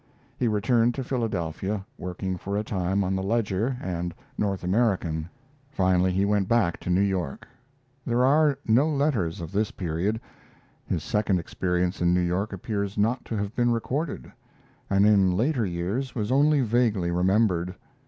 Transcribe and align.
He 0.35 0.47
returned 0.47 0.95
to 0.95 1.03
Philadelphia, 1.03 1.85
working 1.95 2.35
for 2.35 2.57
a 2.57 2.63
time 2.63 3.03
on 3.03 3.15
the 3.15 3.21
Ledger 3.21 3.77
and 3.79 4.15
North 4.35 4.63
American. 4.63 5.29
Finally 5.69 6.11
he 6.13 6.25
went 6.25 6.47
back 6.47 6.79
to 6.79 6.89
New 6.89 7.01
York. 7.01 7.47
There 8.03 8.25
are 8.25 8.57
no 8.65 8.89
letters 8.89 9.41
of 9.41 9.51
this 9.51 9.69
period. 9.69 10.19
His 10.87 11.03
second 11.03 11.37
experience 11.37 12.01
in 12.01 12.15
New 12.15 12.21
York 12.21 12.51
appears 12.51 12.97
not 12.97 13.23
to 13.25 13.37
have 13.37 13.55
been 13.55 13.69
recorded, 13.71 14.31
and 14.89 15.05
in 15.05 15.37
later 15.37 15.67
years 15.67 16.15
was 16.15 16.31
only 16.31 16.61
vaguely 16.61 17.11
remembered. 17.11 17.75